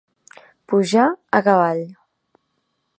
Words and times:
Pujar 0.73 1.05
a 1.39 1.43
cavall. 1.49 1.85